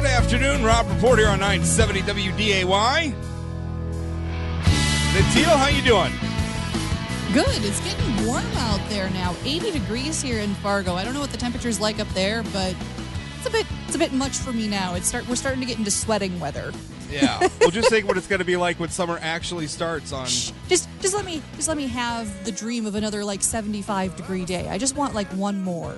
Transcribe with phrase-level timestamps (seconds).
[0.00, 3.12] Good afternoon, Rob Report here on 970 WDAY.
[5.12, 6.10] Natil, how you doing?
[7.34, 7.62] Good.
[7.62, 9.36] It's getting warm out there now.
[9.44, 10.94] 80 degrees here in Fargo.
[10.94, 12.74] I don't know what the temperature's like up there, but
[13.36, 14.94] it's a bit it's a bit much for me now.
[14.94, 16.72] It's start we're starting to get into sweating weather.
[17.10, 17.46] Yeah.
[17.60, 20.26] well, just think what it's going to be like when summer actually starts on.
[20.26, 20.52] Shh.
[20.70, 24.46] Just just let me just let me have the dream of another like 75 degree
[24.46, 24.66] day.
[24.70, 25.94] I just want like one more.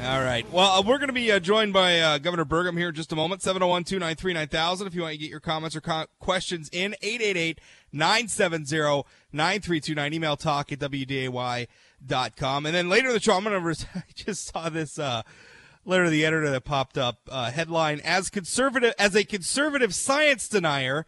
[0.00, 0.48] All right.
[0.52, 3.10] Well, uh, we're going to be uh, joined by uh, Governor Burgum here in just
[3.12, 3.42] a moment.
[3.42, 4.86] 701 293 9000.
[4.86, 7.60] If you want to get your comments or co- questions in, 888
[7.92, 10.14] 970 9329.
[10.14, 12.66] Email talk at WDAY.com.
[12.66, 13.86] And then later in the show, I'm going to.
[13.96, 15.22] I just saw this uh,
[15.84, 17.18] letter to the editor that popped up.
[17.28, 21.06] Uh, headline As conservative as a conservative science denier,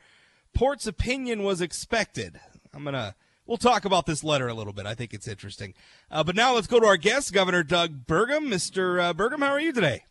[0.53, 2.41] Port's opinion was expected.
[2.75, 3.15] I'm going to.
[3.51, 4.87] We'll talk about this letter a little bit.
[4.87, 5.75] I think it's interesting.
[6.09, 8.47] Uh, but now let's go to our guest, Governor Doug Burgum.
[8.47, 9.03] Mr.
[9.03, 10.05] Uh, Burgum, how are you today?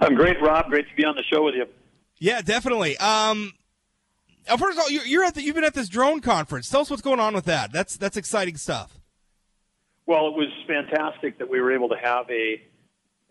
[0.00, 0.70] I'm great, Rob.
[0.70, 1.66] Great to be on the show with you.
[2.18, 2.96] Yeah, definitely.
[2.96, 3.52] Um,
[4.48, 6.70] uh, first of all, you're at the, you've been at this drone conference.
[6.70, 7.70] Tell us what's going on with that.
[7.70, 8.98] That's that's exciting stuff.
[10.06, 12.62] Well, it was fantastic that we were able to have a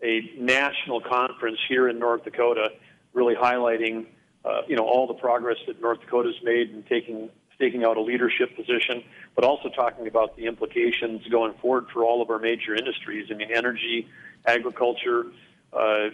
[0.00, 2.68] a national conference here in North Dakota,
[3.14, 4.06] really highlighting
[4.44, 8.00] uh, you know all the progress that North Dakota's made in taking staking out a
[8.00, 9.02] leadership position,
[9.34, 13.26] but also talking about the implications going forward for all of our major industries.
[13.32, 14.08] I mean, energy,
[14.46, 15.26] agriculture,
[15.72, 16.10] uh,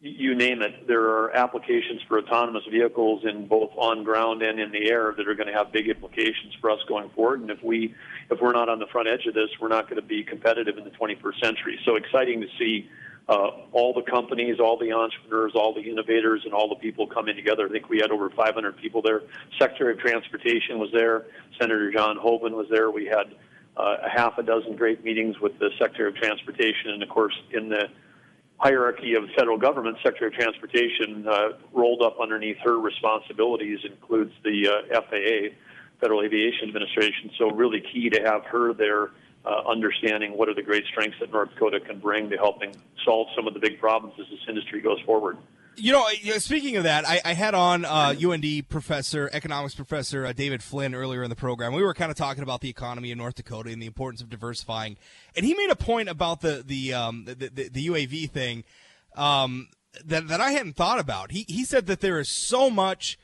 [0.00, 0.86] you name it.
[0.86, 5.26] There are applications for autonomous vehicles in both on ground and in the air that
[5.26, 7.40] are going to have big implications for us going forward.
[7.40, 7.94] And if we
[8.30, 10.76] if we're not on the front edge of this, we're not going to be competitive
[10.76, 11.80] in the 21st century.
[11.86, 12.90] So exciting to see
[13.28, 17.34] uh, all the companies, all the entrepreneurs, all the innovators, and all the people coming
[17.34, 17.66] together.
[17.66, 19.22] I think we had over 500 people there.
[19.58, 21.26] Secretary of Transportation was there.
[21.58, 22.90] Senator John Hoeven was there.
[22.90, 23.34] We had
[23.76, 27.34] uh, a half a dozen great meetings with the Secretary of Transportation, and of course,
[27.50, 27.88] in the
[28.58, 34.68] hierarchy of federal government, Secretary of Transportation uh, rolled up underneath her responsibilities includes the
[34.68, 35.54] uh, FAA,
[36.00, 37.30] Federal Aviation Administration.
[37.38, 39.10] So really key to have her there
[39.44, 42.74] uh, understanding what are the great strengths that North Dakota can bring to helping
[43.04, 45.36] solve some of the big problems as this industry goes forward.
[45.76, 46.06] You know,
[46.38, 50.94] speaking of that, I, I had on uh, UND professor, economics professor uh, David Flynn
[50.94, 51.72] earlier in the program.
[51.74, 54.30] We were kind of talking about the economy in North Dakota and the importance of
[54.30, 54.96] diversifying,
[55.36, 58.62] and he made a point about the the um, the, the, the, UAV thing
[59.16, 59.68] um,
[60.04, 61.32] that that I hadn't thought about.
[61.32, 63.18] He he said that there is so much.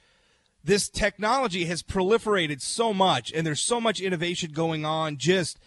[0.63, 5.19] This technology has proliferated so much, and there's so much innovation going on.
[5.19, 5.59] Just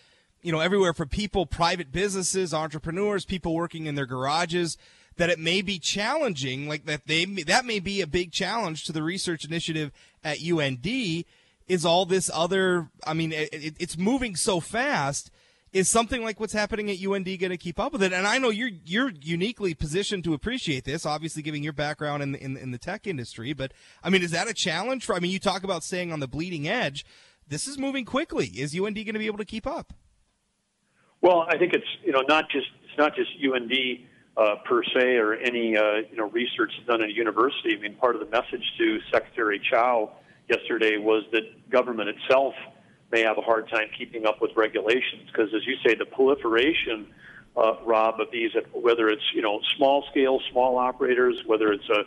[0.44, 4.78] you know, everywhere from people, private businesses, entrepreneurs, people working in their garages,
[5.16, 8.92] that it may be challenging, like that they that may be a big challenge to
[8.92, 9.92] the research initiative
[10.24, 10.86] at UND.
[11.68, 12.90] Is all this other?
[13.08, 15.32] I mean, it, it's moving so fast.
[15.72, 18.14] Is something like what's happening at UND going to keep up with it?
[18.14, 22.34] And I know you're you're uniquely positioned to appreciate this, obviously, giving your background in
[22.34, 23.54] the, in, in the tech industry.
[23.54, 23.72] But
[24.04, 25.16] I mean, is that a challenge for?
[25.16, 27.06] I mean, you talk about staying on the bleeding edge.
[27.48, 28.48] This is moving quickly.
[28.48, 29.94] Is UND going to be able to keep up?
[31.24, 33.72] Well, I think it's you know not just it's not just UND
[34.36, 37.78] uh, per se or any uh, you know research done at a university.
[37.78, 40.12] I mean, part of the message to Secretary Chao
[40.50, 42.54] yesterday was that government itself
[43.10, 47.08] may have a hard time keeping up with regulations because, as you say, the proliferation,
[47.56, 52.04] uh, Rob, of these, whether it's you know small scale, small operators, whether it's a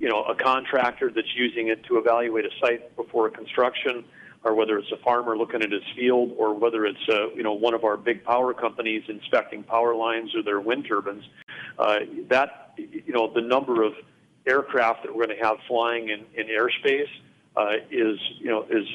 [0.00, 4.02] you know a contractor that's using it to evaluate a site before construction
[4.46, 7.52] or whether it's a farmer looking at his field, or whether it's uh, you know
[7.52, 11.24] one of our big power companies inspecting power lines or their wind turbines.
[11.76, 11.98] Uh,
[12.30, 13.92] that you know the number of
[14.46, 17.08] aircraft that we're going to have flying in, in airspace
[17.56, 18.86] uh, is you know is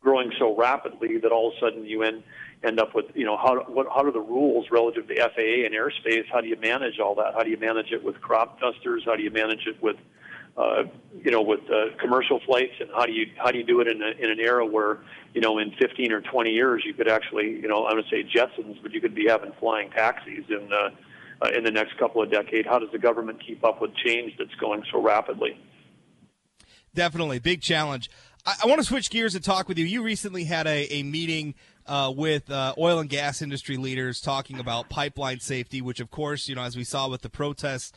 [0.00, 2.22] growing so rapidly that all of a sudden you end
[2.64, 5.74] end up with you know how what how are the rules relative to FAA and
[5.74, 6.24] airspace?
[6.32, 7.34] How do you manage all that?
[7.34, 9.02] How do you manage it with crop dusters?
[9.04, 10.00] How do you manage it with uh,
[10.56, 13.88] you know, with uh, commercial flights, and how do you how do you do it
[13.88, 14.98] in, a, in an era where,
[15.32, 18.22] you know, in 15 or 20 years you could actually, you know, I would say
[18.22, 20.90] Jetsons, but you could be having flying taxis in uh,
[21.42, 22.68] uh, in the next couple of decades.
[22.68, 25.58] How does the government keep up with change that's going so rapidly?
[26.94, 28.10] Definitely, big challenge.
[28.46, 29.84] I, I want to switch gears and talk with you.
[29.84, 31.54] You recently had a, a meeting
[31.86, 36.48] uh, with uh, oil and gas industry leaders talking about pipeline safety, which, of course,
[36.48, 37.92] you know, as we saw with the protests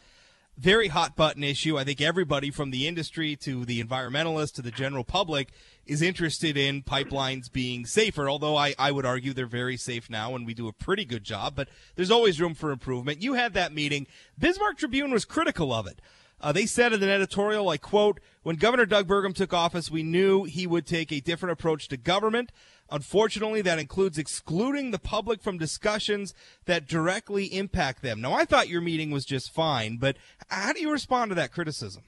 [0.57, 1.77] very hot button issue.
[1.77, 5.49] I think everybody from the industry to the environmentalists to the general public
[5.85, 10.35] is interested in pipelines being safer, although I, I would argue they're very safe now
[10.35, 13.21] and we do a pretty good job, but there's always room for improvement.
[13.21, 14.07] You had that meeting.
[14.37, 16.01] Bismarck Tribune was critical of it.
[16.39, 20.03] Uh, they said in an editorial, I quote, when Governor Doug Burgum took office, we
[20.03, 22.51] knew he would take a different approach to government.
[22.89, 26.33] Unfortunately, that includes excluding the public from discussions
[26.65, 28.21] that directly impact them.
[28.21, 30.17] Now, I thought your meeting was just fine, but
[30.47, 32.03] how do you respond to that criticism?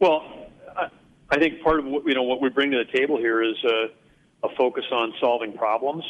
[0.00, 0.24] Well,
[1.30, 3.54] I, think part of what you know what we bring to the table here is
[3.64, 6.04] a, a focus on solving problems.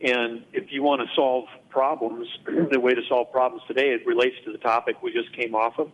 [0.00, 2.28] And if you want to solve problems,
[2.70, 5.78] the way to solve problems today it relates to the topic we just came off
[5.78, 5.90] of.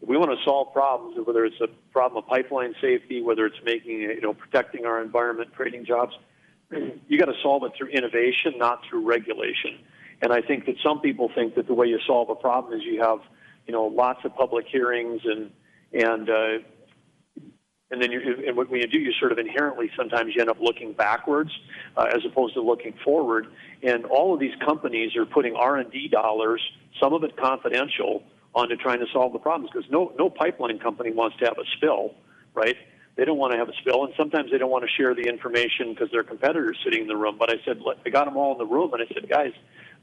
[0.00, 3.56] If we want to solve problems, whether it's a problem of pipeline safety, whether it's
[3.64, 6.12] making you know protecting our environment, creating jobs,
[6.70, 9.78] you got to solve it through innovation, not through regulation.
[10.20, 12.84] And I think that some people think that the way you solve a problem is
[12.84, 13.20] you have,
[13.66, 15.50] you know, lots of public hearings and
[15.92, 16.58] and uh,
[17.90, 20.60] and then you and when you do, you sort of inherently sometimes you end up
[20.60, 21.50] looking backwards
[21.96, 23.46] uh, as opposed to looking forward.
[23.82, 26.60] And all of these companies are putting R and D dollars,
[27.00, 28.24] some of it confidential,
[28.54, 31.64] onto trying to solve the problems because no no pipeline company wants to have a
[31.76, 32.14] spill,
[32.54, 32.76] right?
[33.18, 35.22] They don't want to have a spill, and sometimes they don't want to share the
[35.22, 37.34] information because their competitors sitting in the room.
[37.36, 39.50] But I said, look, I got them all in the room, and I said, guys,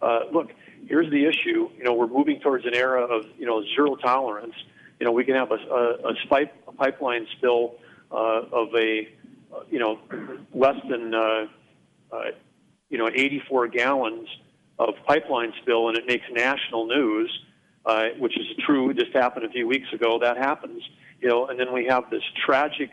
[0.02, 0.52] uh, look,
[0.86, 1.70] here's the issue.
[1.78, 4.54] You know, we're moving towards an era of you know zero tolerance.
[5.00, 7.76] You know, we can have a, a, a, pipe, a pipeline spill
[8.12, 9.08] uh, of a
[9.54, 9.98] uh, you know
[10.54, 11.46] less than uh,
[12.12, 12.24] uh,
[12.90, 14.28] you know 84 gallons
[14.78, 17.32] of pipeline spill, and it makes national news,
[17.86, 18.90] uh, which is true.
[18.90, 20.20] It just happened a few weeks ago.
[20.20, 20.84] That happens,
[21.22, 22.90] you know, and then we have this tragic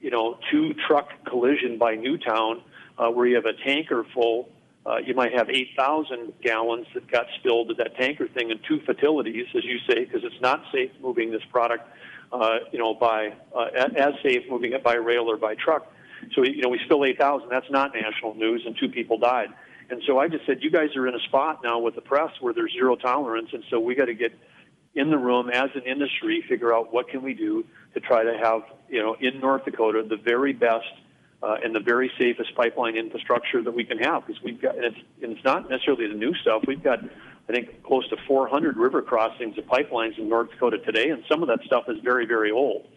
[0.00, 2.62] you know, two truck collision by New Town,
[2.98, 4.48] uh, where you have a tanker full.
[4.84, 8.80] Uh, you might have 8,000 gallons that got spilled at that tanker thing, and two
[8.86, 11.88] fatalities, as you say, because it's not safe moving this product,
[12.32, 13.66] uh, you know, by uh,
[13.96, 15.92] as safe moving it by rail or by truck.
[16.34, 17.48] So you know, we spill 8,000.
[17.48, 19.48] That's not national news, and two people died.
[19.90, 22.30] And so I just said, you guys are in a spot now with the press
[22.40, 24.32] where there's zero tolerance, and so we got to get
[24.96, 27.64] in the room as an industry, figure out what can we do
[27.94, 30.86] to try to have, you know, in North Dakota, the very best
[31.42, 34.26] uh, and the very safest pipeline infrastructure that we can have.
[34.26, 36.64] Because we've got, and it's, and it's not necessarily the new stuff.
[36.66, 37.00] We've got,
[37.48, 41.42] I think, close to 400 river crossings of pipelines in North Dakota today, and some
[41.42, 42.88] of that stuff is very, very old.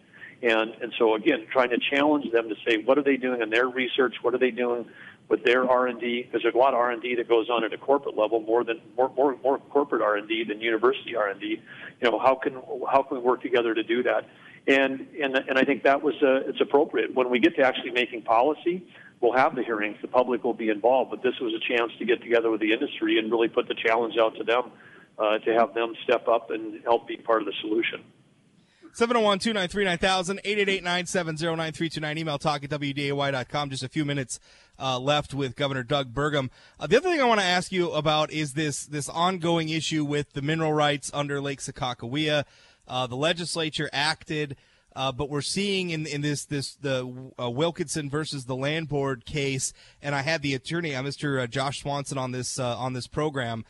[0.42, 3.50] And and so again, trying to challenge them to say, what are they doing in
[3.50, 4.14] their research?
[4.22, 4.86] What are they doing
[5.30, 8.18] with their R&D because there's a lot of R&D that goes on at a corporate
[8.18, 11.46] level more than more more, more corporate R&D than university R&D.
[11.46, 12.54] You know, how can
[12.90, 14.28] how can we work together to do that?
[14.66, 17.92] And and and I think that was uh, it's appropriate when we get to actually
[17.92, 18.84] making policy.
[19.20, 19.98] We'll have the hearings.
[20.02, 22.72] The public will be involved, but this was a chance to get together with the
[22.72, 24.72] industry and really put the challenge out to them
[25.18, 28.02] uh, to have them step up and help be part of the solution.
[28.94, 30.42] 701-293-9000,
[30.82, 33.70] 888-970-9329, email talk at WDAY.com.
[33.70, 34.40] Just a few minutes
[34.78, 36.50] uh, left with Governor Doug Burgum.
[36.78, 40.04] Uh, the other thing I want to ask you about is this, this ongoing issue
[40.04, 42.44] with the mineral rights under Lake Sakakawea.
[42.88, 44.56] Uh, the legislature acted,
[44.96, 49.24] uh, but we're seeing in, in this, this, the uh, Wilkinson versus the land board
[49.24, 49.72] case,
[50.02, 51.48] and I had the attorney, uh, Mr.
[51.48, 53.64] Josh Swanson on this, on this program,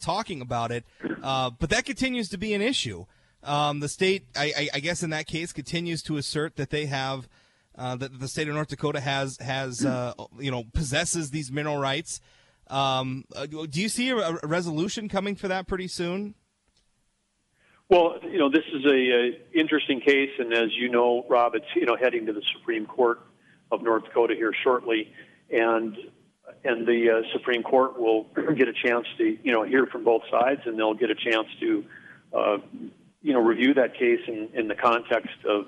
[0.00, 0.84] talking about it.
[1.22, 3.06] but that continues to be an issue.
[3.46, 7.28] Um, the state, I, I, guess, in that case, continues to assert that they have
[7.78, 11.78] uh, that the state of North Dakota has has uh, you know possesses these mineral
[11.78, 12.20] rights.
[12.68, 16.34] Um, uh, do you see a, a, resolution coming for that pretty soon?
[17.88, 21.66] Well, you know, this is a, a, interesting case, and as you know, Rob, it's
[21.76, 23.20] you know heading to the Supreme Court
[23.70, 25.12] of North Dakota here shortly,
[25.50, 25.96] and
[26.64, 28.24] and the uh, Supreme Court will
[28.56, 31.46] get a chance to you know hear from both sides, and they'll get a chance
[31.60, 31.84] to
[32.32, 32.58] uh,
[33.22, 35.66] you know, review that case in, in the context of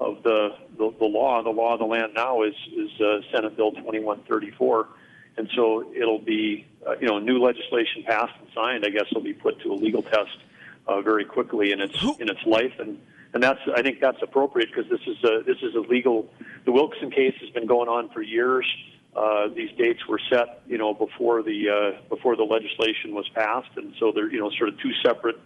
[0.00, 1.42] of the, the, the law.
[1.42, 4.88] The law of the land now is is uh, Senate Bill 2134,
[5.36, 8.84] and so it'll be uh, you know new legislation passed and signed.
[8.86, 10.38] I guess will be put to a legal test
[10.86, 12.98] uh, very quickly in its in its life, and
[13.34, 16.32] and that's I think that's appropriate because this is a this is a legal.
[16.64, 18.66] The Wilkinson case has been going on for years.
[19.14, 23.70] Uh, these dates were set, you know, before the uh, before the legislation was passed,
[23.76, 25.38] and so they're you know sort of two separate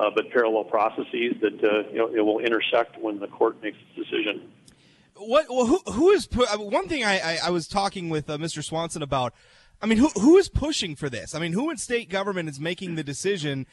[0.00, 3.76] uh, but parallel processes that uh, you know it will intersect when the court makes
[3.78, 4.50] its decision.
[5.16, 5.46] What?
[5.50, 8.64] Well, who, who is pu- one thing I, I, I was talking with uh, Mr.
[8.64, 9.34] Swanson about?
[9.82, 11.34] I mean, who who is pushing for this?
[11.34, 13.66] I mean, who in state government is making the decision?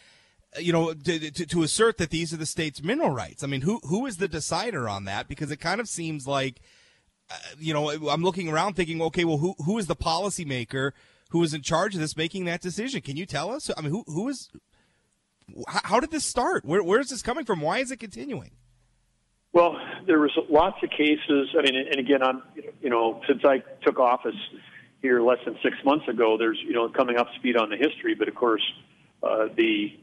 [0.56, 3.44] Uh, you know, to, to, to assert that these are the state's mineral rights.
[3.44, 5.28] I mean, who who is the decider on that?
[5.28, 6.62] Because it kind of seems like,
[7.30, 10.92] uh, you know, I'm looking around thinking, okay, well, who who is the policymaker
[11.32, 13.02] who is in charge of this, making that decision?
[13.02, 13.70] Can you tell us?
[13.76, 14.50] I mean, who who is
[15.68, 16.66] how did this start?
[16.66, 17.62] Where, where is this coming from?
[17.62, 18.52] Why is it continuing?
[19.54, 21.50] Well, there was lots of cases.
[21.58, 22.44] I mean, and again, I'm
[22.82, 24.36] you know since I took office
[25.02, 28.14] here less than six months ago, there's you know coming up speed on the history,
[28.14, 28.62] but of course,
[29.24, 29.98] uh, the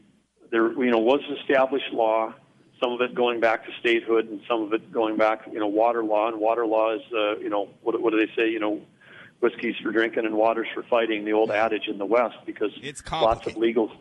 [0.51, 2.33] there you know was established law
[2.81, 5.67] some of it going back to statehood, and some of it going back, you know,
[5.67, 6.27] water law.
[6.27, 8.49] And water law is, uh, you know, what, what do they say?
[8.49, 8.81] You know,
[9.41, 11.25] whiskey's for drinking and water's for fighting.
[11.25, 13.91] The old adage in the West, because It's lots of legal,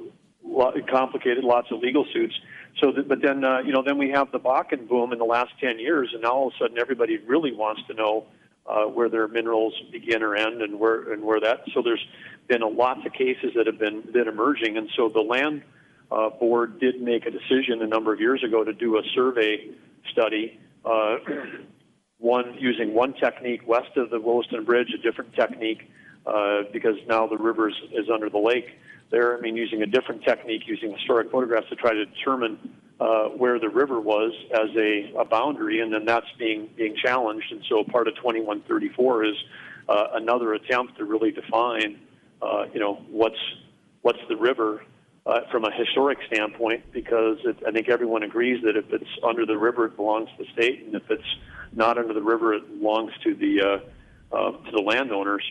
[0.91, 2.35] complicated, lots of legal suits.
[2.81, 5.25] So, that, but then, uh, you know, then we have the Bakken boom in the
[5.25, 8.27] last ten years, and now all of a sudden everybody really wants to know
[8.67, 11.61] uh, where their minerals begin or end, and where and where that.
[11.73, 12.05] So there's
[12.49, 15.63] been a lots of cases that have been been emerging, and so the land
[16.11, 19.69] uh, board did make a decision a number of years ago to do a survey
[20.13, 20.59] study.
[20.85, 21.17] Uh,
[22.19, 25.91] one using one technique west of the Williston Bridge, a different technique
[26.27, 28.67] uh, because now the river is, is under the lake.
[29.15, 32.59] There, I mean, using a different technique, using historic photographs to try to determine
[32.99, 37.47] uh, where the river was as a, a boundary, and then that's being being challenged.
[37.53, 39.37] And so, part of 2134 is
[39.89, 42.01] uh, another attempt to really define,
[42.43, 43.39] uh, you know, what's
[44.03, 44.83] what's the river
[45.27, 49.47] uh, from a historic standpoint, because it, I think everyone agrees that if it's under
[49.47, 51.37] the river, it belongs to the state, and if it's
[51.73, 55.45] not under the river, it belongs to the uh, uh, to the landowners.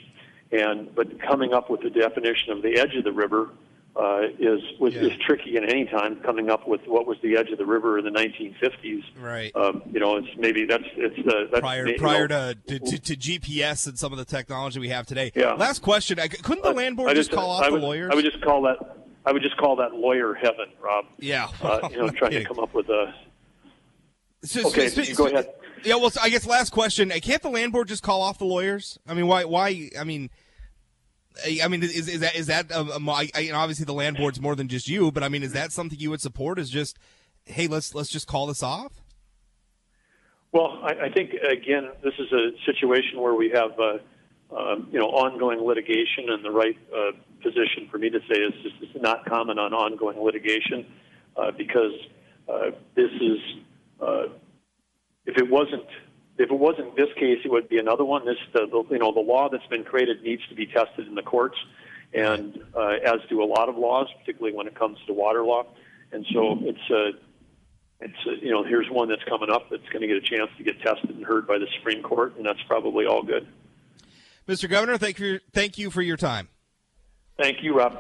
[0.53, 3.49] And but coming up with the definition of the edge of the river
[3.95, 5.01] uh, is was, Yeah.
[5.03, 6.17] is tricky at any time.
[6.17, 9.55] Coming up with what was the edge of the river in the 1950s, Right.
[9.55, 12.97] um, you know, it's maybe that's it's the that's, prior you prior know, to, to,
[12.99, 15.31] to GPS and some of the technology we have today.
[15.35, 15.53] Yeah.
[15.53, 18.11] Last question: I, couldn't the land board I just, call off I the would, lawyers?
[18.11, 18.77] I would just call that
[19.25, 21.05] I would just call that lawyer heaven, Rob.
[21.19, 21.47] yeah.
[21.61, 22.45] Uh, you know, trying kidding.
[22.47, 23.13] to come up with a
[24.43, 25.47] So- Okay, so- so go ahead.
[25.83, 28.45] Yeah, well, so I guess last question: Can't the land board just call off the
[28.45, 28.97] lawyers?
[29.07, 29.43] I mean, why?
[29.45, 29.89] Why?
[29.99, 30.29] I mean,
[31.63, 34.67] I mean, is, is that is that I, I- obviously the land board's more than
[34.67, 36.59] just you, but I mean, is that something you would support?
[36.59, 36.97] Is just,
[37.45, 38.93] hey, let's let's just call this off?
[40.51, 44.99] Well, I, I think again, this is a situation where we have, uh, um, you
[44.99, 47.11] know, ongoing litigation, and the right uh,
[47.41, 50.85] position for me to say is just to not comment on ongoing litigation
[51.35, 51.91] uh, because
[52.47, 53.39] uh, this is,
[53.99, 54.23] uh,
[55.25, 55.85] if it wasn't,
[56.37, 58.25] if it wasn't this case, it would be another one.
[58.25, 61.15] This, the, the, you know, the law that's been created needs to be tested in
[61.15, 61.57] the courts,
[62.13, 65.65] and uh, as do a lot of laws, particularly when it comes to water law.
[66.11, 67.17] And so it's uh,
[68.01, 70.49] it's uh, you know here's one that's coming up that's going to get a chance
[70.57, 73.47] to get tested and heard by the Supreme Court, and that's probably all good.
[74.47, 74.69] Mr.
[74.69, 76.49] Governor, thank you thank you for your time.
[77.37, 77.97] Thank you, Rob.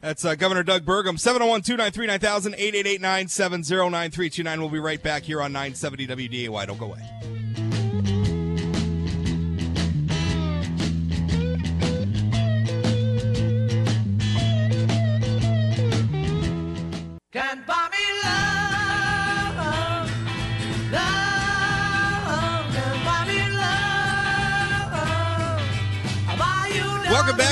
[0.00, 4.60] That's uh, Governor Doug Burgum, 701 293 9000 888 970 9329.
[4.60, 6.66] We'll be right back here on 970 WDAY.
[6.66, 7.35] Don't go away.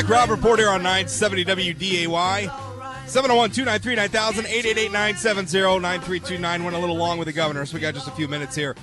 [0.09, 0.11] Back.
[0.11, 2.51] Rob Report here on 970 WDAY.
[3.07, 6.65] 701 293 9000 888 970 9329.
[6.65, 8.75] Went a little long with the governor, so we got just a few minutes here.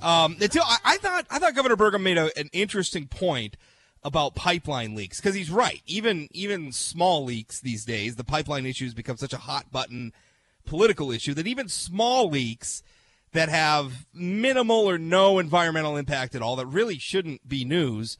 [0.00, 3.56] Um, until I, I thought I thought Governor Burgum made a, an interesting point
[4.02, 5.82] about pipeline leaks because he's right.
[5.86, 10.12] Even even small leaks these days, the pipeline issue has become such a hot button
[10.66, 12.82] political issue that even small leaks
[13.32, 18.16] that have minimal or no environmental impact at all, that really shouldn't be news,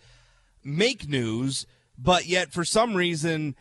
[0.65, 1.67] make news.
[1.99, 3.55] But yet, for some reason,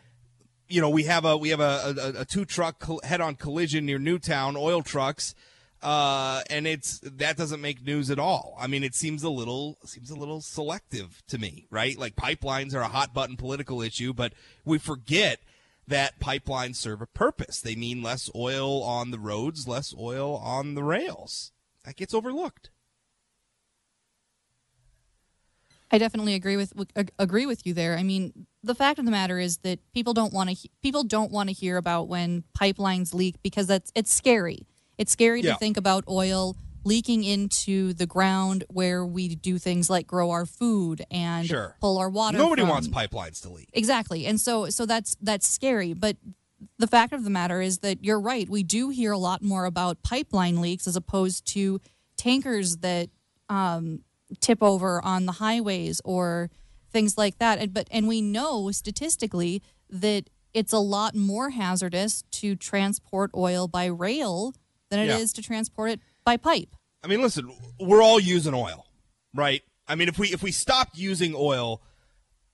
[0.68, 3.86] you know, we have a we have a, a, a two truck head on collision
[3.86, 5.34] near New Town, oil trucks,
[5.82, 8.56] uh, and it's that doesn't make news at all.
[8.58, 11.98] I mean, it seems a little seems a little selective to me, right?
[11.98, 14.32] Like pipelines are a hot button political issue, but
[14.64, 15.40] we forget
[15.86, 17.60] that pipelines serve a purpose.
[17.60, 21.52] They mean less oil on the roads, less oil on the rails.
[21.84, 22.70] That gets overlooked.
[25.94, 26.72] I definitely agree with
[27.18, 27.96] agree with you there.
[27.96, 31.30] I mean, the fact of the matter is that people don't want to people don't
[31.30, 34.66] want to hear about when pipelines leak because that's it's scary.
[34.98, 35.52] It's scary Yeah.
[35.52, 40.44] to think about oil leaking into the ground where we do things like grow our
[40.46, 41.76] food and Sure.
[41.80, 42.38] pull our water.
[42.38, 42.68] Nobody from.
[42.70, 43.70] wants pipelines to leak.
[43.72, 44.26] Exactly.
[44.26, 46.16] And so so that's that's scary, but
[46.78, 48.48] the fact of the matter is that you're right.
[48.48, 51.80] We do hear a lot more about pipeline leaks as opposed to
[52.16, 53.10] tankers that
[53.48, 54.00] um,
[54.40, 56.50] tip over on the highways or
[56.92, 57.58] things like that.
[57.58, 63.66] And but and we know statistically that it's a lot more hazardous to transport oil
[63.68, 64.54] by rail
[64.90, 65.36] than it is Yeah.
[65.36, 66.74] to transport it by pipe.
[67.02, 68.86] I mean, listen, we're all using oil,
[69.34, 69.62] right?
[69.86, 71.82] I mean, if we if we stopped using oil,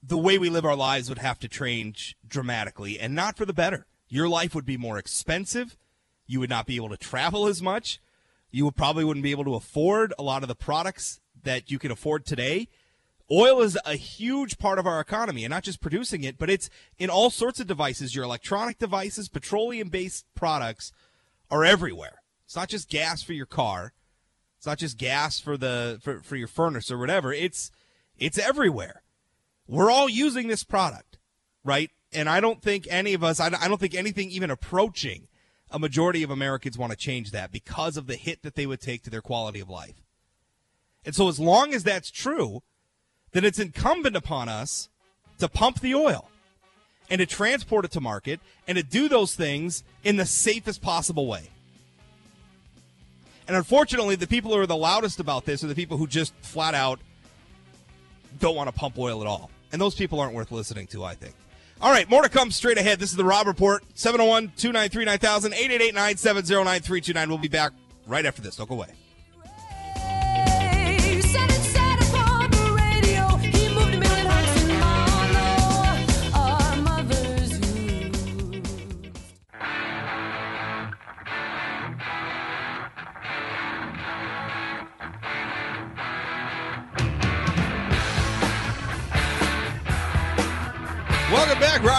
[0.03, 3.53] the way we live our lives would have to change dramatically, and not for the
[3.53, 3.85] better.
[4.09, 5.77] Your life would be more expensive.
[6.27, 8.01] You would not be able to travel as much.
[8.51, 11.79] You would probably wouldn't be able to afford a lot of the products that you
[11.79, 12.67] can afford today.
[13.31, 16.69] Oil is a huge part of our economy, and not just producing it, but it's
[16.97, 18.13] in all sorts of devices.
[18.13, 20.91] Your electronic devices, petroleum based products
[21.49, 22.21] are everywhere.
[22.45, 23.93] It's not just gas for your car.
[24.57, 27.31] It's not just gas for the for, for your furnace or whatever.
[27.31, 27.71] It's
[28.17, 29.01] it's everywhere.
[29.67, 31.17] We're all using this product,
[31.63, 31.89] right?
[32.11, 35.29] And I don't think any of us, I don't I don't think anything even approaching
[35.71, 38.81] a majority of Americans want to change that because of the hit that they would
[38.81, 40.03] take to their quality of life.
[41.05, 42.61] And so, as long as that's true,
[43.31, 44.89] then it's incumbent upon us
[45.39, 46.29] to pump the oil
[47.09, 51.27] and to transport it to market and to do those things in the safest possible
[51.27, 51.49] way.
[53.47, 56.33] And unfortunately, the people who are the loudest about this are the people who just
[56.41, 56.99] flat out
[58.39, 59.49] don't want to pump oil at all.
[59.71, 61.35] And those people aren't worth listening to, I think.
[61.81, 62.99] All right, more to come straight ahead.
[62.99, 67.29] This is the Rob Report, 701 293 9000, 888 970 9329.
[67.29, 67.71] We'll be back
[68.05, 68.55] right after this.
[68.55, 68.89] Don't go away.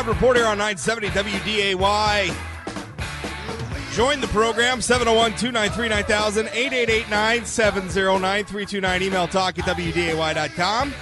[0.03, 2.35] Rob Report here on 970 WDAY.
[3.93, 7.87] Join the program 701 293 9000 888 970
[8.19, 9.03] 9329.
[9.03, 10.93] Email talk at WDAY.com.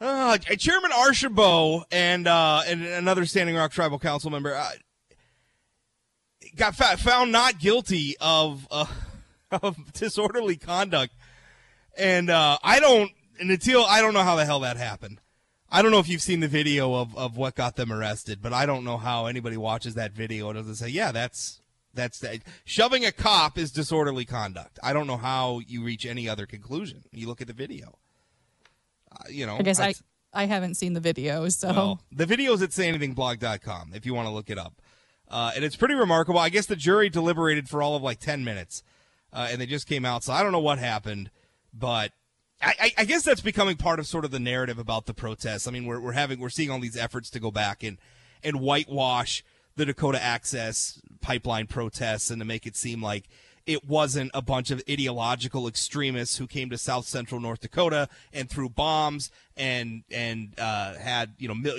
[0.00, 4.70] Uh, Chairman Archambault and uh, and another Standing Rock Tribal Council member uh,
[6.56, 8.86] got found not guilty of uh,
[9.62, 11.14] of disorderly conduct,
[11.96, 13.12] and uh, I don't.
[13.38, 15.20] And until I don't know how the hell that happened.
[15.70, 18.52] I don't know if you've seen the video of, of what got them arrested, but
[18.52, 21.60] I don't know how anybody watches that video and doesn't say, yeah, that's
[21.94, 22.40] that's that.
[22.64, 24.78] Shoving a cop is disorderly conduct.
[24.82, 27.04] I don't know how you reach any other conclusion.
[27.12, 27.98] You look at the video.
[29.10, 29.94] Uh, you know, I guess I
[30.32, 34.32] I haven't seen the video, so well, the video's at sayanythingblog.com if you want to
[34.32, 34.80] look it up.
[35.30, 36.38] Uh, and it's pretty remarkable.
[36.38, 38.82] I guess the jury deliberated for all of like 10 minutes,
[39.32, 40.24] uh, and they just came out.
[40.24, 41.30] So I don't know what happened,
[41.72, 42.12] but
[42.60, 45.68] I, I, guess that's becoming part of sort of the narrative about the protests.
[45.68, 47.98] I mean, we're, we're having, we're seeing all these efforts to go back and,
[48.42, 49.44] and whitewash
[49.76, 53.28] the Dakota Access pipeline protests and to make it seem like
[53.68, 58.48] it wasn't a bunch of ideological extremists who came to South Central North Dakota and
[58.48, 61.78] threw bombs and and uh, had you know mil-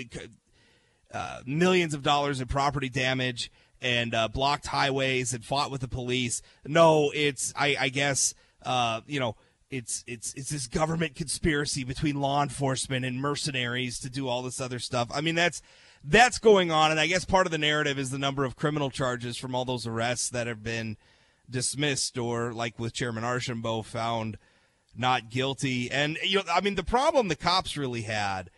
[1.12, 5.88] uh, millions of dollars in property damage and uh, blocked highways and fought with the
[5.88, 6.44] police.
[6.66, 9.36] No, it's I, I guess uh, you know
[9.72, 14.60] it's it's it's this government conspiracy between law enforcement and mercenaries to do all this
[14.60, 15.10] other stuff.
[15.14, 15.62] I mean that's
[16.04, 18.90] that's going on, and I guess part of the narrative is the number of criminal
[18.90, 20.98] charges from all those arrests that have been
[21.50, 24.38] dismissed or like with Chairman Archambault found
[24.96, 25.90] not guilty.
[25.92, 28.50] And you know, I mean, the problem the cops really had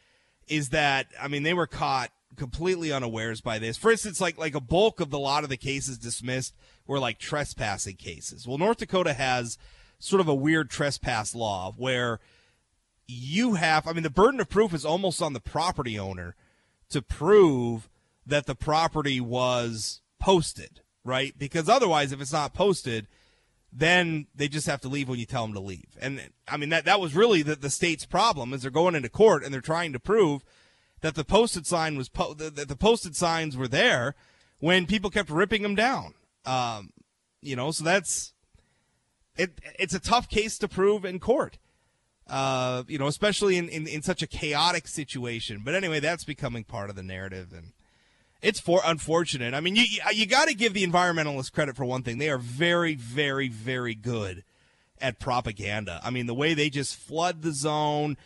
[0.47, 3.77] is that I mean they were caught completely unawares by this.
[3.77, 6.55] For instance, like like a bulk of the lot of the cases dismissed
[6.87, 8.47] were like trespassing cases.
[8.47, 9.57] Well, North Dakota has
[10.01, 12.19] sort of a weird trespass law where
[13.07, 16.35] you have I mean the burden of proof is almost on the property owner
[16.89, 17.89] to prove
[18.25, 21.33] that the property was posted, right?
[21.37, 23.07] Because otherwise if it's not posted,
[23.71, 25.97] then they just have to leave when you tell them to leave.
[25.99, 29.09] And I mean that that was really the, the state's problem is they're going into
[29.09, 30.43] court and they're trying to prove
[31.01, 34.15] that the posted sign was po- that the posted signs were there
[34.59, 36.13] when people kept ripping them down.
[36.45, 36.91] Um,
[37.41, 38.33] you know, so that's
[39.41, 39.61] it.
[39.79, 41.57] It's a tough case to prove in court.
[42.27, 45.63] Uh, you know, especially in, in, in such a chaotic situation.
[45.65, 47.73] But anyway, that's becoming part of the narrative, and
[48.41, 49.53] it's for unfortunate.
[49.53, 52.19] I mean, you you got to give the environmentalists credit for one thing.
[52.19, 54.43] They are very, very, very good
[55.01, 55.99] at propaganda.
[56.03, 58.17] I mean, the way they just flood the zone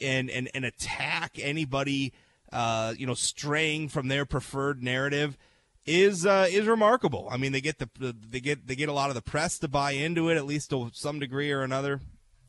[0.00, 2.12] and and, and attack anybody,
[2.52, 5.36] uh, you know, straying from their preferred narrative
[5.84, 7.28] is uh, is remarkable.
[7.30, 7.88] I mean, they get the
[8.28, 10.70] they get they get a lot of the press to buy into it at least
[10.70, 12.00] to some degree or another,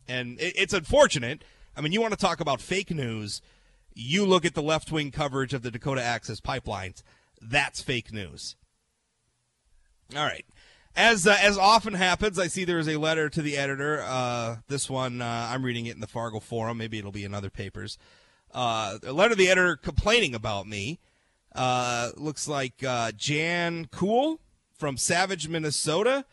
[0.08, 1.43] and it, it's unfortunate.
[1.76, 3.41] I mean, you want to talk about fake news?
[3.96, 7.02] You look at the left wing coverage of the Dakota Access pipelines.
[7.41, 8.56] That's fake news.
[10.15, 10.46] All right.
[10.96, 14.04] As uh, as often happens, I see there is a letter to the editor.
[14.04, 16.78] Uh, this one uh, I'm reading it in the Fargo Forum.
[16.78, 17.98] Maybe it'll be in other papers.
[18.54, 21.00] Uh, a letter to the editor complaining about me.
[21.56, 24.39] Uh, looks like uh, Jan Cool
[24.74, 26.26] from Savage, Minnesota,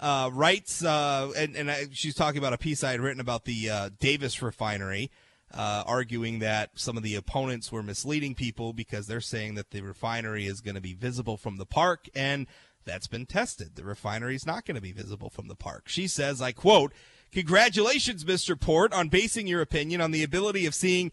[0.00, 3.44] uh, writes, uh, and, and I, she's talking about a piece I had written about
[3.44, 5.10] the uh, Davis refinery,
[5.54, 9.80] uh, arguing that some of the opponents were misleading people because they're saying that the
[9.80, 12.46] refinery is going to be visible from the park, and
[12.84, 13.76] that's been tested.
[13.76, 15.88] The refinery is not going to be visible from the park.
[15.88, 16.92] She says, I quote,
[17.32, 18.58] Congratulations, Mr.
[18.58, 21.12] Port, on basing your opinion on the ability of seeing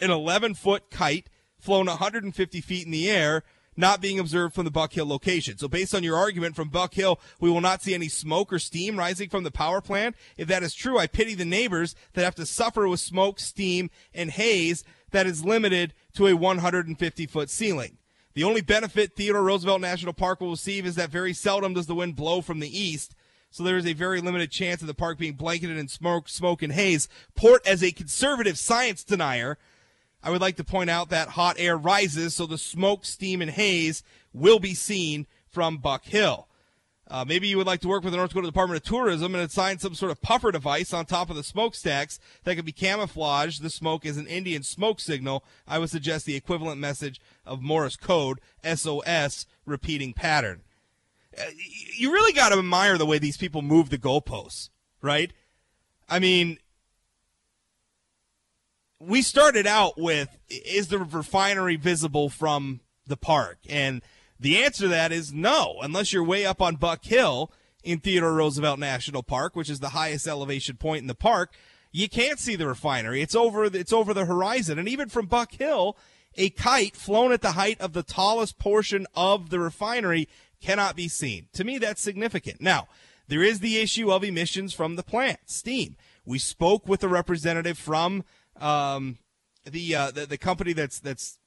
[0.00, 1.28] an 11 foot kite
[1.64, 3.42] flown 150 feet in the air
[3.76, 5.58] not being observed from the Buck Hill location.
[5.58, 8.58] So based on your argument from Buck Hill, we will not see any smoke or
[8.58, 10.16] steam rising from the power plant.
[10.36, 13.90] If that is true, I pity the neighbors that have to suffer with smoke, steam,
[14.14, 17.98] and haze that is limited to a 150 foot ceiling.
[18.34, 21.94] The only benefit Theodore Roosevelt National Park will receive is that very seldom does the
[21.94, 23.14] wind blow from the east.
[23.50, 26.60] So there is a very limited chance of the park being blanketed in smoke, smoke
[26.60, 27.08] and haze.
[27.36, 29.58] Port as a conservative science denier,
[30.24, 33.50] I would like to point out that hot air rises, so the smoke, steam, and
[33.50, 36.48] haze will be seen from Buck Hill.
[37.06, 39.44] Uh, maybe you would like to work with the North Dakota Department of Tourism and
[39.44, 43.60] assign some sort of puffer device on top of the smokestacks that could be camouflaged.
[43.60, 45.44] The smoke is an Indian smoke signal.
[45.68, 50.62] I would suggest the equivalent message of Morse code, SOS, repeating pattern.
[51.38, 51.50] Uh,
[51.98, 54.70] you really got to admire the way these people move the goalposts,
[55.02, 55.34] right?
[56.08, 56.58] I mean,
[59.06, 63.58] we started out with is the refinery visible from the park?
[63.68, 64.02] And
[64.38, 68.34] the answer to that is no, unless you're way up on Buck Hill in Theodore
[68.34, 71.54] Roosevelt National Park, which is the highest elevation point in the park.
[71.92, 73.22] You can't see the refinery.
[73.22, 74.78] It's over it's over the horizon.
[74.78, 75.96] And even from Buck Hill,
[76.36, 80.28] a kite flown at the height of the tallest portion of the refinery
[80.60, 81.46] cannot be seen.
[81.52, 82.60] To me, that's significant.
[82.60, 82.88] Now,
[83.28, 85.96] there is the issue of emissions from the plant, steam.
[86.26, 88.24] We spoke with a representative from
[88.60, 89.18] um,
[89.64, 91.38] the, uh, the the company that's that's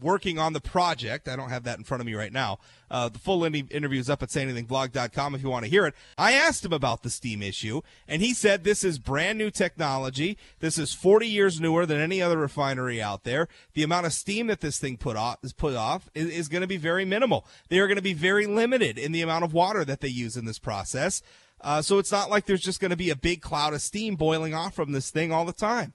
[0.00, 1.28] working on the project.
[1.28, 2.58] I don't have that in front of me right now.
[2.90, 5.94] Uh, the full interview is up at sayanythingblog.com if you want to hear it.
[6.18, 10.38] I asked him about the steam issue, and he said this is brand new technology.
[10.60, 13.48] This is 40 years newer than any other refinery out there.
[13.74, 16.62] The amount of steam that this thing put off is put off is, is going
[16.62, 17.46] to be very minimal.
[17.68, 20.36] They are going to be very limited in the amount of water that they use
[20.36, 21.22] in this process.
[21.60, 24.16] Uh, so it's not like there's just going to be a big cloud of steam
[24.16, 25.94] boiling off from this thing all the time.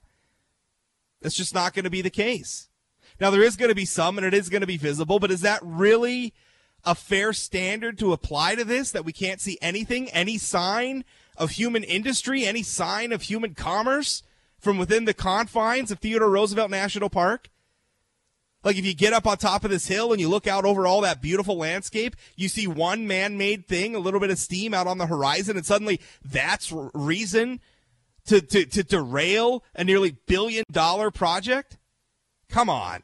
[1.21, 2.69] That's just not going to be the case.
[3.19, 5.31] Now there is going to be some and it is going to be visible, but
[5.31, 6.33] is that really
[6.85, 11.03] a fair standard to apply to this that we can't see anything, any sign
[11.35, 14.23] of human industry, any sign of human commerce
[14.59, 17.49] from within the confines of Theodore Roosevelt National Park?
[18.63, 20.85] Like if you get up on top of this hill and you look out over
[20.85, 24.87] all that beautiful landscape, you see one man-made thing, a little bit of steam out
[24.87, 27.61] on the horizon, and suddenly that's reason
[28.29, 31.77] to, to, to derail a nearly billion dollar project?
[32.47, 33.03] Come on.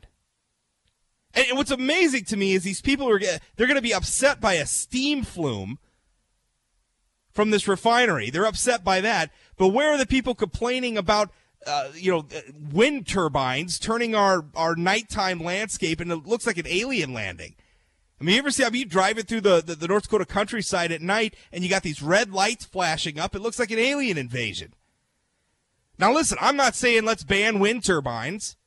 [1.33, 4.53] And what's amazing to me is these people are they're going to be upset by
[4.53, 5.79] a steam flume
[7.33, 8.29] from this refinery.
[8.29, 9.31] They're upset by that.
[9.57, 11.31] But where are the people complaining about
[11.67, 16.57] uh, you know uh, wind turbines turning our our nighttime landscape and it looks like
[16.57, 17.55] an alien landing?
[18.21, 20.25] I mean, you ever see how you drive it through the, the, the North Dakota
[20.25, 23.35] countryside at night and you got these red lights flashing up?
[23.35, 24.73] It looks like an alien invasion.
[25.97, 28.57] Now, listen, I'm not saying let's ban wind turbines.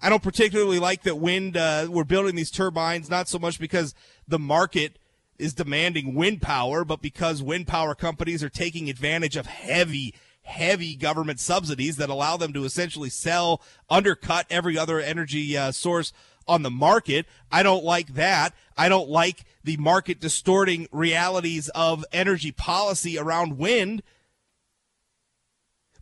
[0.00, 1.56] I don't particularly like that wind.
[1.56, 3.94] Uh, we're building these turbines not so much because
[4.28, 4.98] the market
[5.38, 10.96] is demanding wind power, but because wind power companies are taking advantage of heavy, heavy
[10.96, 16.12] government subsidies that allow them to essentially sell, undercut every other energy uh, source
[16.46, 17.26] on the market.
[17.50, 18.54] I don't like that.
[18.76, 24.02] I don't like the market distorting realities of energy policy around wind.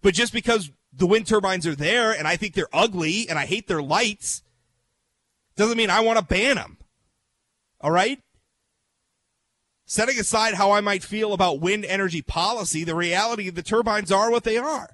[0.04, 3.46] But just because the wind turbines are there and I think they're ugly and I
[3.46, 4.42] hate their lights
[5.56, 6.76] doesn't mean I want to ban them.
[7.80, 8.20] All right?
[9.86, 14.12] Setting aside how I might feel about wind energy policy, the reality of the turbines
[14.12, 14.90] are what they are.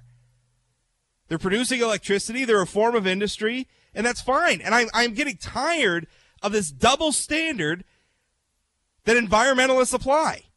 [1.27, 4.61] They're producing electricity, they're a form of industry, and that's fine.
[4.61, 6.07] And I'm, I'm getting tired
[6.41, 7.83] of this double standard
[9.03, 10.50] that environmentalists apply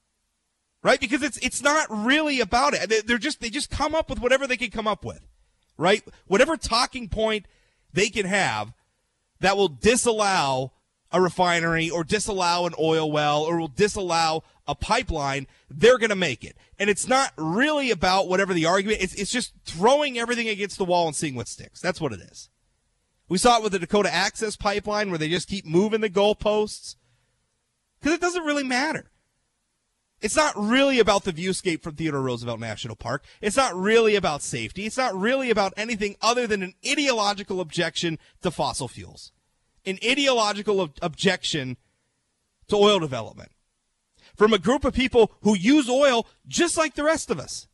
[0.85, 1.01] right?
[1.01, 2.89] Because it's it's not really about it.
[2.89, 5.27] They- They're just they just come up with whatever they can come up with,
[5.77, 6.05] right?
[6.29, 7.47] Whatever talking point
[7.93, 8.73] they can have
[9.41, 10.73] that will disallow
[11.11, 16.17] a refinery or disallow an oil well or will disallow a pipeline, they're going to
[16.17, 16.57] make it.
[16.79, 19.01] And it's not really about whatever the argument.
[19.03, 21.81] It's it's just throwing everything against the wall and seeing what sticks.
[21.81, 22.49] That's what it is.
[23.29, 26.97] We saw it with the Dakota Access Pipeline where they just keep moving the goalposts
[28.01, 29.11] because it doesn't really matter.
[30.25, 33.25] It's not really about the viewscape from Theodore Roosevelt National Park.
[33.43, 34.87] It's not really about safety.
[34.87, 39.33] It's not really about anything other than an ideological objection to fossil fuels,
[39.85, 41.77] an ideological ob- objection
[42.69, 43.51] to oil development
[44.35, 47.69] from a group of people who use oil just like the rest of us.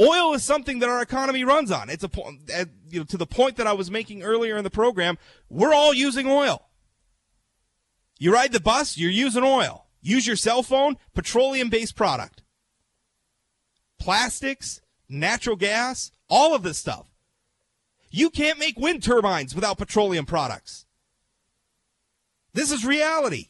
[0.00, 1.90] Oil is something that our economy runs on.
[1.90, 4.64] It's a po- uh, you know, to the point that I was making earlier in
[4.64, 5.18] the program.
[5.50, 6.70] We're all using oil.
[8.18, 9.84] You ride the bus, you're using oil.
[10.00, 12.42] Use your cell phone, petroleum based product.
[13.98, 17.06] Plastics, natural gas, all of this stuff.
[18.10, 20.86] You can't make wind turbines without petroleum products.
[22.54, 23.48] This is reality.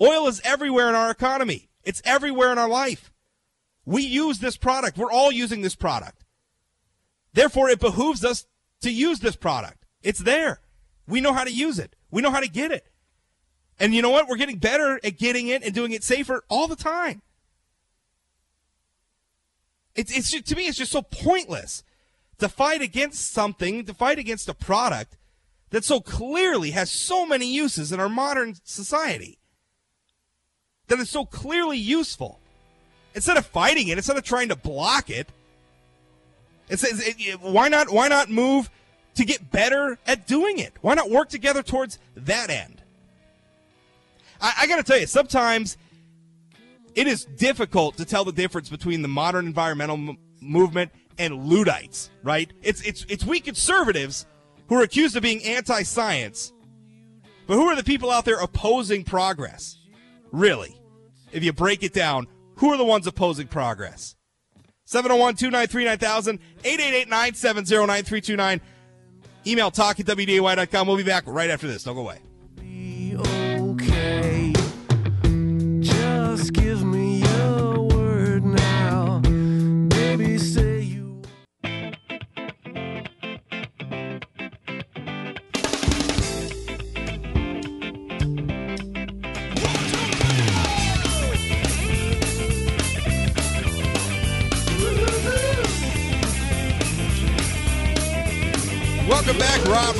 [0.00, 1.68] Oil is everywhere in our economy.
[1.84, 3.12] It's everywhere in our life.
[3.84, 4.96] We use this product.
[4.96, 6.24] We're all using this product.
[7.34, 8.46] Therefore, it behooves us
[8.82, 9.84] to use this product.
[10.02, 10.60] It's there.
[11.06, 11.96] We know how to use it.
[12.10, 12.91] We know how to get it.
[13.80, 14.28] And you know what?
[14.28, 17.22] We're getting better at getting it and doing it safer all the time.
[19.94, 21.82] It's, it's just, to me, it's just so pointless
[22.38, 25.16] to fight against something, to fight against a product
[25.70, 29.38] that so clearly has so many uses in our modern society,
[30.88, 32.38] that is so clearly useful.
[33.14, 35.28] Instead of fighting it, instead of trying to block it,
[36.68, 37.90] it says, it, it- why not?
[37.90, 38.70] Why not move
[39.14, 40.72] to get better at doing it?
[40.80, 42.81] Why not work together towards that end?
[44.42, 45.78] I, I got to tell you, sometimes
[46.94, 52.10] it is difficult to tell the difference between the modern environmental m- movement and Luddites,
[52.22, 52.52] right?
[52.62, 54.26] It's it's it's we conservatives
[54.68, 56.52] who are accused of being anti-science,
[57.46, 59.78] but who are the people out there opposing progress?
[60.32, 60.76] Really,
[61.32, 62.26] if you break it down,
[62.56, 64.16] who are the ones opposing progress?
[64.86, 68.60] 701-293-9000, 888-970-9329.
[69.46, 70.86] Email talk at WDAY.com.
[70.86, 71.84] We'll be back right after this.
[71.84, 72.18] Don't go away.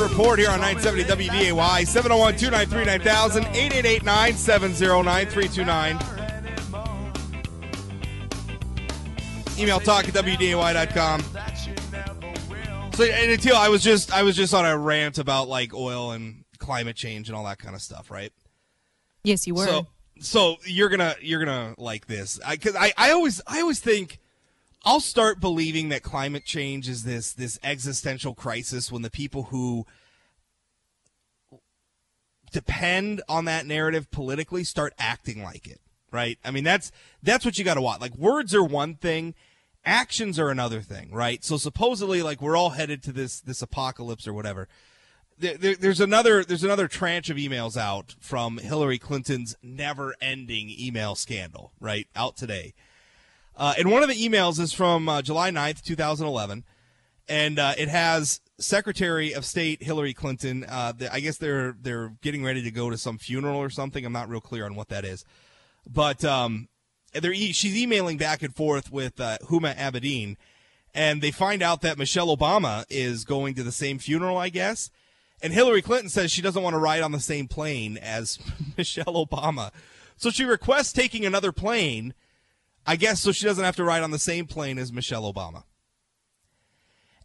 [0.03, 5.99] Report here on 970 WDAY, 701 293 9000, 888 970 9329.
[9.59, 11.23] Email talk at WDAY.com.
[12.95, 16.11] So, and until I was just, I was just on a rant about like oil
[16.11, 18.33] and climate change and all that kind of stuff, right?
[19.23, 19.67] Yes, you were.
[19.67, 19.87] So,
[20.19, 24.19] so you're gonna you're gonna like this because I, I always I always think
[24.85, 29.87] I'll start believing that climate change is this this existential crisis when the people who
[32.53, 35.81] depend on that narrative politically start acting like it.
[36.11, 36.39] Right?
[36.45, 36.93] I mean that's
[37.23, 38.01] that's what you got to watch.
[38.01, 39.35] Like words are one thing,
[39.85, 41.11] actions are another thing.
[41.13, 41.43] Right?
[41.45, 44.69] So supposedly like we're all headed to this this apocalypse or whatever
[45.39, 51.15] there, there- there's another there's another tranche of emails out from Hillary Clinton's never-ending email
[51.15, 52.07] scandal, right?
[52.15, 52.75] Out today.
[53.57, 56.65] Uh, and one of the emails is from uh, July 9th, 2011,
[57.29, 60.65] and uh, it has Secretary of State Hillary Clinton.
[60.69, 64.05] Uh, the, I guess they're they're getting ready to go to some funeral or something.
[64.05, 65.25] I'm not real clear on what that is,
[65.87, 66.69] but um,
[67.13, 70.37] they're e- she's emailing back and forth with uh, Huma Abedin,
[70.95, 74.91] and they find out that Michelle Obama is going to the same funeral, I guess.
[75.43, 78.39] And Hillary Clinton says she doesn't want to ride on the same plane as
[78.77, 79.73] Michelle Obama.
[80.17, 82.15] So she requests taking another plane,
[82.87, 85.65] I guess, so she doesn't have to ride on the same plane as Michelle Obama.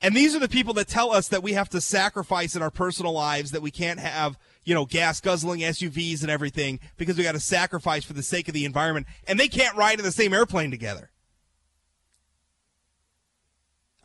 [0.02, 2.70] And these are the people that tell us that we have to sacrifice in our
[2.70, 7.24] personal lives, that we can't have, you know, gas guzzling SUVs and everything because we
[7.24, 9.08] got to sacrifice for the sake of the environment.
[9.28, 11.10] And they can't ride in the same airplane together.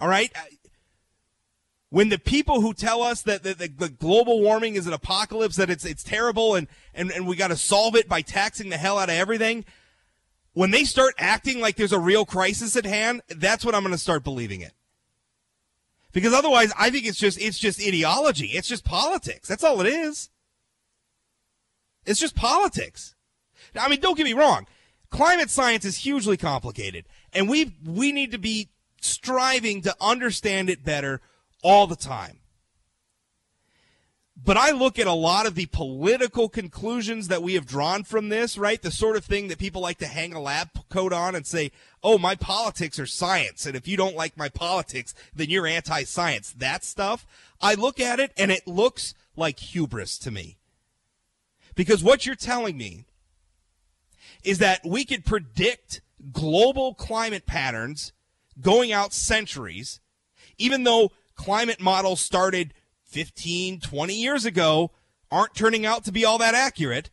[0.00, 0.32] All right?
[1.92, 5.56] when the people who tell us that the, the, the global warming is an apocalypse,
[5.56, 8.78] that it's it's terrible, and and, and we got to solve it by taxing the
[8.78, 9.66] hell out of everything,
[10.54, 13.92] when they start acting like there's a real crisis at hand, that's when I'm going
[13.92, 14.72] to start believing it.
[16.12, 18.48] Because otherwise, I think it's just it's just ideology.
[18.48, 19.48] It's just politics.
[19.48, 20.28] That's all it is.
[22.04, 23.14] It's just politics.
[23.78, 24.66] I mean, don't get me wrong.
[25.10, 28.68] Climate science is hugely complicated, and we we need to be
[29.00, 31.22] striving to understand it better
[31.62, 32.40] all the time.
[34.44, 38.28] But I look at a lot of the political conclusions that we have drawn from
[38.28, 38.82] this, right?
[38.82, 41.70] The sort of thing that people like to hang a lab coat on and say,
[42.02, 43.66] oh, my politics are science.
[43.66, 46.52] And if you don't like my politics, then you're anti science.
[46.52, 47.24] That stuff.
[47.60, 50.58] I look at it and it looks like hubris to me.
[51.76, 53.04] Because what you're telling me
[54.42, 56.00] is that we could predict
[56.32, 58.12] global climate patterns
[58.60, 60.00] going out centuries,
[60.58, 62.74] even though climate models started
[63.12, 64.90] 15, 20 years ago
[65.30, 67.10] aren't turning out to be all that accurate.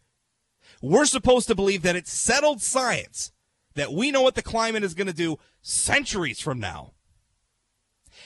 [0.82, 3.32] We're supposed to believe that it's settled science,
[3.76, 6.94] that we know what the climate is going to do centuries from now,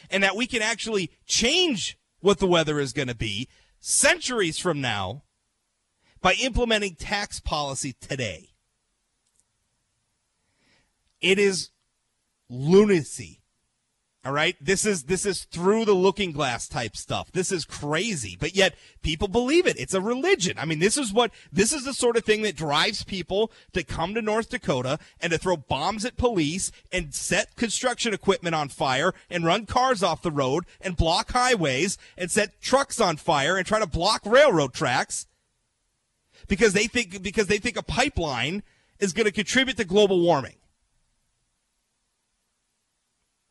[0.10, 4.80] and that we can actually change what the weather is going to be centuries from
[4.80, 5.24] now
[6.22, 8.50] by implementing tax policy today.
[11.20, 11.70] It is
[12.50, 13.43] lunacy.
[14.26, 14.56] All right?
[14.62, 17.30] This is this is through the looking glass type stuff.
[17.34, 19.78] This is crazy, but yet people believe it.
[19.78, 20.58] It's a religion.
[20.58, 23.84] I mean, this is what this is the sort of thing that drives people to
[23.84, 28.70] come to North Dakota and to throw bombs at police and set construction equipment on
[28.70, 33.58] fire and run cars off the road and block highways and set trucks on fire
[33.58, 35.28] and try to block railroad tracks
[36.48, 38.64] because they think because they think a pipeline
[39.00, 40.56] is going to contribute to global warming.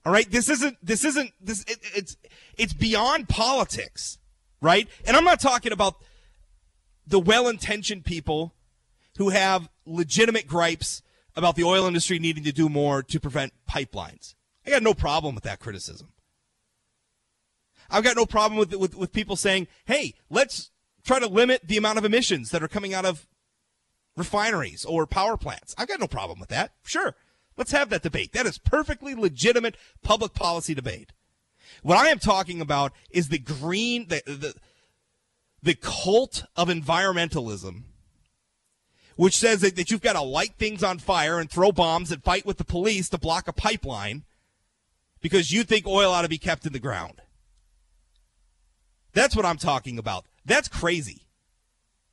[0.05, 2.17] All right, this isn't this isn't this it, it's
[2.59, 4.19] it's beyond politics,
[4.61, 4.88] right?
[5.07, 5.97] And I'm not talking about
[7.07, 8.55] the well-intentioned people
[9.19, 11.03] who have legitimate gripes
[11.37, 14.35] about the oil industry needing to do more to prevent pipelines.
[14.67, 16.12] I got no problem with that criticism.
[17.91, 20.71] I've got no problem with with, with people saying, "Hey, let's
[21.05, 23.27] try to limit the amount of emissions that are coming out of
[24.17, 26.73] refineries or power plants." I've got no problem with that.
[26.85, 27.15] Sure.
[27.57, 28.33] Let's have that debate.
[28.33, 31.12] That is perfectly legitimate public policy debate.
[31.83, 34.55] What I am talking about is the green the the,
[35.62, 37.83] the cult of environmentalism
[39.17, 42.23] which says that, that you've got to light things on fire and throw bombs and
[42.23, 44.25] fight with the police to block a pipeline
[45.21, 47.21] because you think oil ought to be kept in the ground.
[49.12, 50.25] That's what I'm talking about.
[50.45, 51.23] That's crazy.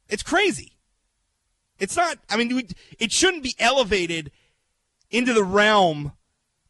[0.10, 0.74] It's crazy.
[1.80, 2.68] It's not, I mean,
[3.00, 4.32] it shouldn't be elevated
[5.12, 6.14] into the realm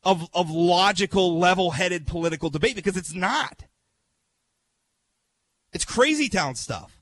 [0.04, 3.66] of, of logical, level headed political debate because it's not.
[5.74, 7.02] It's crazy town stuff.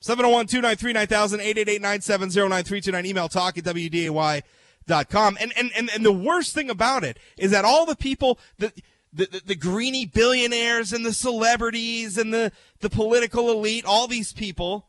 [0.00, 3.06] 701 293 9000 888 970 9329.
[3.06, 5.38] Email talk at WDAY.com.
[5.40, 8.72] And, and, and, and the worst thing about it is that all the people, the,
[9.12, 14.32] the, the, the greeny billionaires and the celebrities and the, the political elite, all these
[14.32, 14.88] people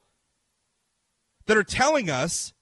[1.48, 2.54] that are telling us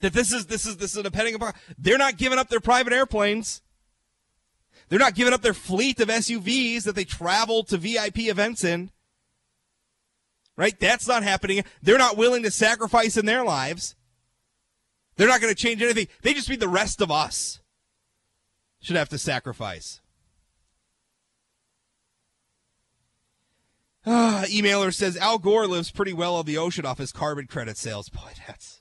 [0.00, 2.92] that this is this is this is depending upon they're not giving up their private
[2.92, 3.62] airplanes.
[4.88, 8.90] They're not giving up their fleet of SUVs that they travel to VIP events in.
[10.56, 10.78] Right?
[10.78, 11.64] That's not happening.
[11.80, 13.94] They're not willing to sacrifice in their lives.
[15.16, 16.08] They're not going to change anything.
[16.22, 17.60] They just mean the rest of us
[18.80, 20.00] should have to sacrifice.
[24.04, 27.76] Ah, emailer says Al Gore lives pretty well on the ocean off his carbon credit
[27.76, 28.08] sales.
[28.08, 28.79] Boy, that's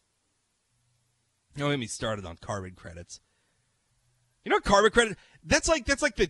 [1.59, 3.19] don't get me started on carbon credits.
[4.43, 5.17] You know, carbon credit.
[5.43, 6.29] That's like that's like the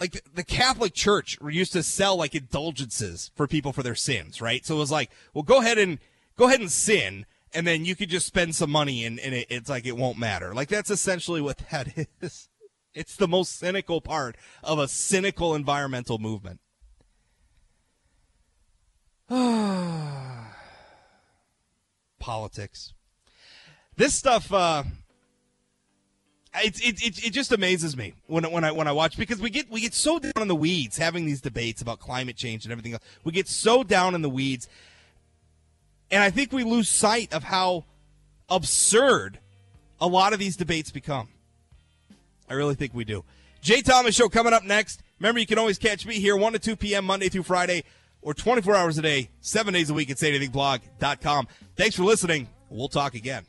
[0.00, 4.40] like the, the Catholic Church used to sell like indulgences for people for their sins,
[4.40, 4.64] right?
[4.64, 5.98] So it was like, well, go ahead and
[6.36, 9.46] go ahead and sin, and then you could just spend some money, and, and it,
[9.50, 10.54] it's like it won't matter.
[10.54, 12.48] Like that's essentially what that is.
[12.94, 16.60] It's the most cynical part of a cynical environmental movement.
[22.20, 22.93] Politics.
[23.96, 24.52] This stuff.
[24.52, 24.84] uh
[26.62, 29.50] it, it, it, it just amazes me when when I when I watch because we
[29.50, 32.72] get we get so down in the weeds having these debates about climate change and
[32.72, 33.02] everything else.
[33.24, 34.68] We get so down in the weeds,
[36.10, 37.84] and I think we lose sight of how
[38.48, 39.40] absurd
[40.00, 41.28] a lot of these debates become.
[42.48, 43.24] I really think we do.
[43.60, 45.02] Jay Thomas show coming up next.
[45.18, 47.04] Remember, you can always catch me here one to two p.m.
[47.04, 47.82] Monday through Friday,
[48.22, 51.48] or twenty four hours a day, seven days a week at SayAnythingBlog.com.
[51.74, 52.48] Thanks for listening.
[52.70, 53.44] We'll talk again.